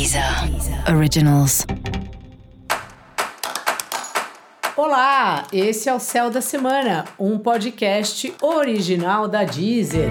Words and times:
Deezer 0.00 0.24
Originals. 0.96 1.66
Olá, 4.74 5.46
esse 5.52 5.90
é 5.90 5.94
o 5.94 6.00
Céu 6.00 6.30
da 6.30 6.40
Semana, 6.40 7.04
um 7.18 7.38
podcast 7.38 8.32
original 8.40 9.28
da 9.28 9.44
Deezer. 9.44 10.10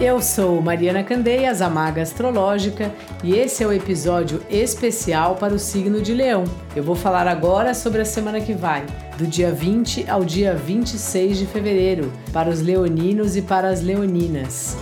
Eu 0.00 0.22
sou 0.22 0.62
Mariana 0.62 1.02
Candeias, 1.02 1.60
a 1.60 1.68
Maga 1.68 2.02
Astrológica, 2.02 2.94
e 3.24 3.34
esse 3.34 3.64
é 3.64 3.66
o 3.66 3.72
episódio 3.72 4.40
especial 4.48 5.34
para 5.34 5.52
o 5.52 5.58
signo 5.58 6.00
de 6.00 6.14
Leão. 6.14 6.44
Eu 6.76 6.84
vou 6.84 6.94
falar 6.94 7.26
agora 7.26 7.74
sobre 7.74 8.00
a 8.00 8.04
semana 8.04 8.40
que 8.40 8.54
vai, 8.54 8.86
do 9.16 9.26
dia 9.26 9.50
20 9.50 10.08
ao 10.08 10.24
dia 10.24 10.54
26 10.54 11.36
de 11.36 11.46
fevereiro, 11.46 12.12
para 12.32 12.48
os 12.48 12.60
leoninos 12.60 13.34
e 13.34 13.42
para 13.42 13.68
as 13.68 13.82
leoninas. 13.82 14.76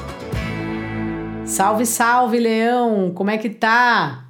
Salve, 1.46 1.86
salve, 1.86 2.40
Leão! 2.40 3.12
Como 3.14 3.30
é 3.30 3.38
que 3.38 3.48
tá? 3.48 4.27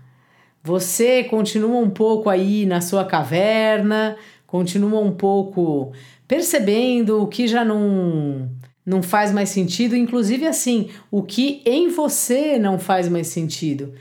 Você 0.63 1.25
continua 1.25 1.79
um 1.79 1.89
pouco 1.89 2.29
aí 2.29 2.67
na 2.67 2.83
sua 2.83 3.07
caverna, 3.07 4.17
continua 4.47 5.01
um 5.01 5.13
pouco 5.13 5.93
percebendo 6.29 7.23
o 7.23 7.27
que 7.27 7.49
já 7.49 7.65
não 7.65 8.51
não 8.85 9.03
faz 9.03 9.33
mais 9.33 9.49
sentido, 9.49 9.97
inclusive 9.97 10.47
assim, 10.47 10.91
o 11.11 11.23
que 11.23 11.63
em 11.65 11.89
você 11.89 12.59
não 12.59 12.79
faz 12.79 13.09
mais 13.09 13.29
sentido. 13.29 13.93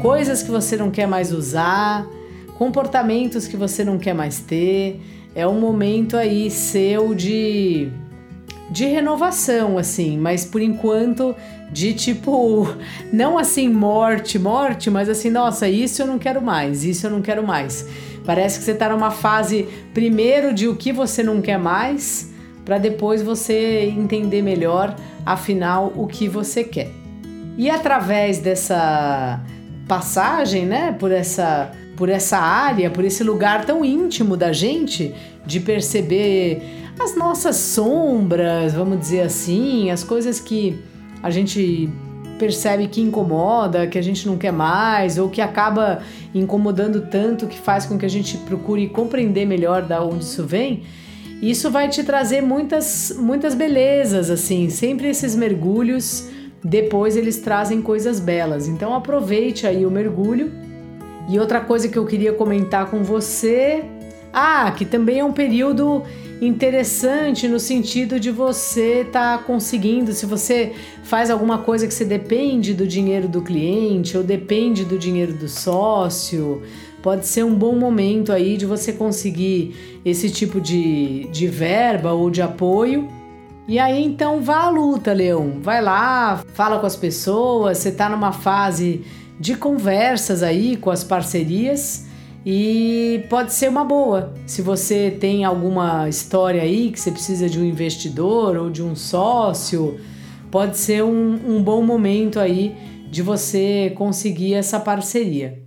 Coisas 0.00 0.42
que 0.42 0.50
você 0.50 0.76
não 0.76 0.90
quer 0.90 1.08
mais 1.08 1.32
usar, 1.32 2.06
comportamentos 2.58 3.46
que 3.46 3.56
você 3.56 3.84
não 3.84 3.98
quer 3.98 4.14
mais 4.14 4.40
ter. 4.40 5.00
É 5.34 5.46
um 5.46 5.60
momento 5.60 6.16
aí 6.16 6.50
seu 6.50 7.14
de 7.14 7.88
de 8.70 8.84
renovação, 8.84 9.78
assim, 9.78 10.18
mas 10.18 10.44
por 10.44 10.60
enquanto 10.60 11.34
de 11.72 11.94
tipo, 11.94 12.68
não 13.10 13.38
assim 13.38 13.66
morte, 13.66 14.38
morte, 14.38 14.90
mas 14.90 15.08
assim, 15.08 15.30
nossa, 15.30 15.66
isso 15.66 16.02
eu 16.02 16.06
não 16.06 16.18
quero 16.18 16.42
mais, 16.42 16.84
isso 16.84 17.06
eu 17.06 17.10
não 17.10 17.22
quero 17.22 17.46
mais. 17.46 17.88
Parece 18.26 18.58
que 18.58 18.64
você 18.66 18.72
está 18.72 18.90
numa 18.90 19.10
fase 19.10 19.66
primeiro 19.94 20.52
de 20.52 20.68
o 20.68 20.76
que 20.76 20.92
você 20.92 21.22
não 21.22 21.40
quer 21.40 21.58
mais, 21.58 22.30
para 22.62 22.76
depois 22.76 23.22
você 23.22 23.86
entender 23.96 24.42
melhor, 24.42 24.94
afinal, 25.24 25.90
o 25.96 26.06
que 26.06 26.28
você 26.28 26.62
quer. 26.62 26.90
E 27.56 27.70
através 27.70 28.38
dessa 28.38 29.40
passagem, 29.88 30.66
né, 30.66 30.94
por 30.98 31.10
essa 31.10 31.72
por 31.98 32.08
essa 32.08 32.38
área, 32.38 32.88
por 32.88 33.04
esse 33.04 33.24
lugar 33.24 33.64
tão 33.64 33.84
íntimo 33.84 34.36
da 34.36 34.52
gente, 34.52 35.12
de 35.44 35.58
perceber 35.58 36.62
as 36.96 37.16
nossas 37.16 37.56
sombras, 37.56 38.72
vamos 38.72 39.00
dizer 39.00 39.22
assim, 39.22 39.90
as 39.90 40.04
coisas 40.04 40.38
que 40.38 40.78
a 41.20 41.28
gente 41.28 41.90
percebe 42.38 42.86
que 42.86 43.00
incomoda, 43.00 43.88
que 43.88 43.98
a 43.98 44.02
gente 44.02 44.28
não 44.28 44.38
quer 44.38 44.52
mais, 44.52 45.18
ou 45.18 45.28
que 45.28 45.40
acaba 45.40 46.00
incomodando 46.32 47.08
tanto 47.10 47.48
que 47.48 47.58
faz 47.58 47.84
com 47.84 47.98
que 47.98 48.06
a 48.06 48.10
gente 48.10 48.36
procure 48.38 48.88
compreender 48.88 49.44
melhor 49.44 49.82
da 49.82 50.00
onde 50.00 50.22
isso 50.22 50.46
vem, 50.46 50.84
isso 51.42 51.68
vai 51.68 51.88
te 51.88 52.04
trazer 52.04 52.40
muitas, 52.40 53.12
muitas 53.18 53.56
belezas, 53.56 54.30
assim, 54.30 54.70
sempre 54.70 55.08
esses 55.08 55.34
mergulhos, 55.34 56.28
depois 56.62 57.16
eles 57.16 57.38
trazem 57.38 57.82
coisas 57.82 58.20
belas. 58.20 58.68
Então 58.68 58.94
aproveite 58.94 59.66
aí 59.66 59.84
o 59.84 59.90
mergulho. 59.90 60.67
E 61.28 61.38
outra 61.38 61.60
coisa 61.60 61.88
que 61.88 61.98
eu 61.98 62.06
queria 62.06 62.32
comentar 62.32 62.90
com 62.90 63.02
você, 63.02 63.84
ah, 64.32 64.72
que 64.72 64.84
também 64.84 65.18
é 65.18 65.24
um 65.24 65.32
período 65.32 66.02
interessante 66.40 67.48
no 67.48 67.58
sentido 67.58 68.18
de 68.18 68.30
você 68.30 69.00
estar 69.00 69.38
tá 69.38 69.44
conseguindo, 69.44 70.12
se 70.12 70.24
você 70.24 70.72
faz 71.02 71.30
alguma 71.30 71.58
coisa 71.58 71.86
que 71.86 71.92
você 71.92 72.04
depende 72.04 72.72
do 72.72 72.86
dinheiro 72.86 73.28
do 73.28 73.42
cliente 73.42 74.16
ou 74.16 74.22
depende 74.22 74.84
do 74.84 74.98
dinheiro 74.98 75.32
do 75.32 75.48
sócio, 75.48 76.62
pode 77.02 77.26
ser 77.26 77.44
um 77.44 77.54
bom 77.54 77.74
momento 77.74 78.32
aí 78.32 78.56
de 78.56 78.64
você 78.64 78.92
conseguir 78.92 80.00
esse 80.04 80.30
tipo 80.30 80.60
de, 80.60 81.24
de 81.30 81.46
verba 81.46 82.12
ou 82.12 82.30
de 82.30 82.40
apoio. 82.40 83.08
E 83.66 83.78
aí 83.78 84.02
então 84.02 84.40
vá 84.40 84.62
à 84.64 84.70
luta, 84.70 85.12
Leão. 85.12 85.58
Vai 85.60 85.82
lá, 85.82 86.42
fala 86.54 86.78
com 86.78 86.86
as 86.86 86.96
pessoas, 86.96 87.78
você 87.78 87.90
está 87.90 88.08
numa 88.08 88.32
fase 88.32 89.04
de 89.40 89.54
conversas 89.54 90.42
aí 90.42 90.76
com 90.76 90.90
as 90.90 91.04
parcerias 91.04 92.06
e 92.44 93.24
pode 93.28 93.52
ser 93.52 93.68
uma 93.68 93.84
boa. 93.84 94.34
Se 94.46 94.62
você 94.62 95.10
tem 95.10 95.44
alguma 95.44 96.08
história 96.08 96.62
aí 96.62 96.90
que 96.90 96.98
você 96.98 97.10
precisa 97.10 97.48
de 97.48 97.58
um 97.58 97.64
investidor 97.64 98.56
ou 98.56 98.70
de 98.70 98.82
um 98.82 98.96
sócio, 98.96 100.00
pode 100.50 100.76
ser 100.76 101.04
um, 101.04 101.56
um 101.56 101.62
bom 101.62 101.82
momento 101.82 102.40
aí 102.40 102.74
de 103.10 103.22
você 103.22 103.92
conseguir 103.96 104.54
essa 104.54 104.80
parceria. 104.80 105.62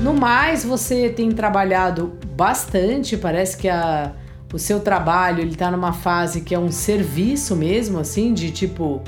No 0.00 0.14
mais, 0.14 0.64
você 0.64 1.08
tem 1.08 1.30
trabalhado 1.30 2.12
bastante, 2.36 3.16
parece 3.16 3.56
que 3.56 3.68
a 3.68 4.14
o 4.52 4.58
seu 4.58 4.80
trabalho 4.80 5.40
ele 5.40 5.52
está 5.52 5.70
numa 5.70 5.92
fase 5.92 6.40
que 6.40 6.54
é 6.54 6.58
um 6.58 6.72
serviço 6.72 7.54
mesmo, 7.54 7.98
assim, 7.98 8.34
de 8.34 8.50
tipo 8.50 9.02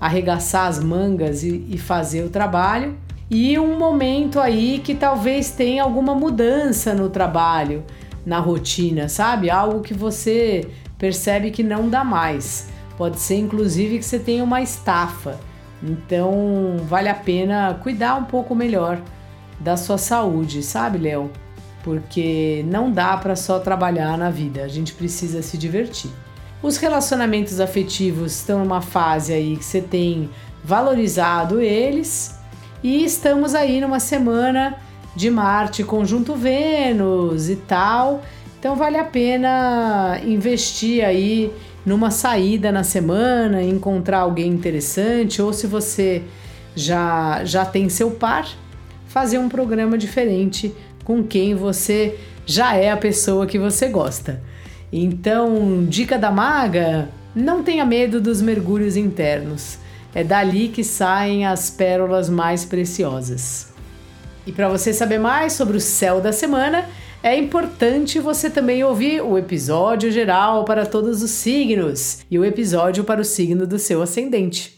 arregaçar 0.00 0.66
as 0.66 0.82
mangas 0.82 1.42
e, 1.42 1.66
e 1.68 1.76
fazer 1.76 2.24
o 2.24 2.30
trabalho, 2.30 2.96
e 3.30 3.58
um 3.58 3.78
momento 3.78 4.40
aí 4.40 4.78
que 4.78 4.94
talvez 4.94 5.50
tenha 5.50 5.82
alguma 5.82 6.14
mudança 6.14 6.94
no 6.94 7.10
trabalho, 7.10 7.84
na 8.24 8.38
rotina, 8.38 9.08
sabe? 9.08 9.50
Algo 9.50 9.80
que 9.80 9.92
você 9.92 10.68
percebe 10.96 11.50
que 11.50 11.62
não 11.62 11.88
dá 11.88 12.02
mais. 12.02 12.68
Pode 12.96 13.20
ser 13.20 13.36
inclusive 13.36 13.98
que 13.98 14.04
você 14.04 14.18
tenha 14.18 14.42
uma 14.42 14.62
estafa. 14.62 15.38
Então, 15.82 16.76
vale 16.88 17.08
a 17.08 17.14
pena 17.14 17.78
cuidar 17.82 18.16
um 18.16 18.24
pouco 18.24 18.54
melhor 18.54 19.00
da 19.60 19.76
sua 19.76 19.98
saúde, 19.98 20.62
sabe, 20.62 20.98
Léo? 20.98 21.30
Porque 21.88 22.62
não 22.68 22.92
dá 22.92 23.16
para 23.16 23.34
só 23.34 23.58
trabalhar 23.58 24.18
na 24.18 24.28
vida, 24.28 24.62
a 24.62 24.68
gente 24.68 24.92
precisa 24.92 25.40
se 25.40 25.56
divertir. 25.56 26.10
Os 26.62 26.76
relacionamentos 26.76 27.60
afetivos 27.60 28.32
estão 28.32 28.58
numa 28.58 28.82
fase 28.82 29.32
aí 29.32 29.56
que 29.56 29.64
você 29.64 29.80
tem 29.80 30.28
valorizado 30.62 31.62
eles 31.62 32.38
e 32.82 33.02
estamos 33.02 33.54
aí 33.54 33.80
numa 33.80 33.98
semana 34.00 34.76
de 35.16 35.30
Marte 35.30 35.82
conjunto 35.82 36.34
Vênus 36.34 37.48
e 37.48 37.56
tal. 37.56 38.22
Então 38.58 38.76
vale 38.76 38.98
a 38.98 39.04
pena 39.04 40.20
investir 40.22 41.02
aí 41.02 41.50
numa 41.86 42.10
saída 42.10 42.70
na 42.70 42.84
semana, 42.84 43.62
encontrar 43.62 44.18
alguém 44.18 44.52
interessante 44.52 45.40
ou 45.40 45.54
se 45.54 45.66
você 45.66 46.22
já 46.76 47.42
já 47.46 47.64
tem 47.64 47.88
seu 47.88 48.10
par, 48.10 48.46
fazer 49.06 49.38
um 49.38 49.48
programa 49.48 49.96
diferente 49.96 50.74
com 51.08 51.22
quem 51.24 51.54
você 51.54 52.18
já 52.44 52.76
é 52.76 52.90
a 52.90 52.96
pessoa 52.98 53.46
que 53.46 53.58
você 53.58 53.88
gosta. 53.88 54.42
Então, 54.92 55.86
dica 55.88 56.18
da 56.18 56.30
maga: 56.30 57.08
não 57.34 57.62
tenha 57.62 57.84
medo 57.86 58.20
dos 58.20 58.42
mergulhos 58.42 58.94
internos. 58.94 59.78
É 60.14 60.22
dali 60.22 60.68
que 60.68 60.84
saem 60.84 61.46
as 61.46 61.70
pérolas 61.70 62.28
mais 62.28 62.66
preciosas. 62.66 63.72
E 64.46 64.52
para 64.52 64.68
você 64.68 64.92
saber 64.92 65.18
mais 65.18 65.54
sobre 65.54 65.78
o 65.78 65.80
céu 65.80 66.20
da 66.20 66.32
semana, 66.32 66.86
é 67.22 67.36
importante 67.36 68.20
você 68.20 68.50
também 68.50 68.84
ouvir 68.84 69.22
o 69.22 69.38
episódio 69.38 70.10
geral 70.10 70.64
para 70.64 70.84
todos 70.84 71.22
os 71.22 71.30
signos 71.30 72.18
e 72.30 72.38
o 72.38 72.44
episódio 72.44 73.02
para 73.02 73.20
o 73.20 73.24
signo 73.24 73.66
do 73.66 73.78
seu 73.78 74.02
ascendente. 74.02 74.77